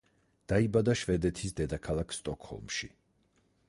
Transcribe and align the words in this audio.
დაიბადა 0.51 0.95
შვედეთის 1.03 1.55
დედაქალაქ 1.61 2.19
სტოკჰოლმში. 2.19 2.95